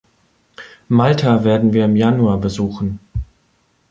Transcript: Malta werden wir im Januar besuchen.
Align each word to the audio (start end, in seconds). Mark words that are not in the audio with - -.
Malta 0.89 1.43
werden 1.43 1.73
wir 1.73 1.85
im 1.85 1.95
Januar 1.95 2.39
besuchen. 2.39 2.99